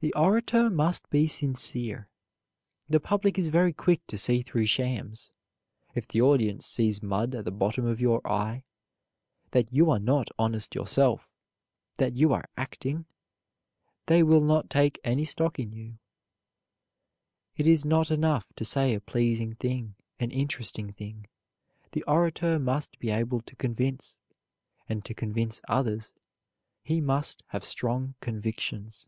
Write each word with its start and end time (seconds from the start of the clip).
The 0.00 0.12
orator 0.12 0.68
must 0.68 1.08
be 1.08 1.26
sincere. 1.26 2.10
The 2.90 3.00
public 3.00 3.38
is 3.38 3.48
very 3.48 3.72
quick 3.72 4.06
to 4.08 4.18
see 4.18 4.42
through 4.42 4.66
shams. 4.66 5.30
If 5.94 6.08
the 6.08 6.20
audience 6.20 6.66
sees 6.66 7.00
mud 7.02 7.34
at 7.34 7.46
the 7.46 7.50
bottom 7.52 7.86
of 7.86 8.00
your 8.02 8.20
eye, 8.30 8.64
that 9.52 9.72
you 9.72 9.90
are 9.90 10.00
not 10.00 10.28
honest 10.38 10.74
yourself, 10.74 11.26
that 11.96 12.16
you 12.16 12.34
are 12.34 12.50
acting, 12.58 13.06
they 14.06 14.22
will 14.22 14.42
not 14.42 14.68
take 14.68 15.00
any 15.04 15.24
stock 15.24 15.58
in 15.58 15.72
you. 15.72 15.96
It 17.56 17.66
is 17.66 17.86
not 17.86 18.10
enough 18.10 18.44
to 18.56 18.64
say 18.64 18.92
a 18.92 19.00
pleasing 19.00 19.54
thing, 19.54 19.94
an 20.18 20.32
interesting 20.32 20.92
thing, 20.92 21.28
the 21.92 22.02
orator 22.02 22.58
must 22.58 22.98
be 22.98 23.08
able 23.10 23.40
to 23.42 23.56
convince; 23.56 24.18
and 24.86 25.02
to 25.06 25.14
convince 25.14 25.62
others 25.68 26.12
he 26.82 27.00
must 27.00 27.42
have 27.46 27.64
strong 27.64 28.16
convictions. 28.20 29.06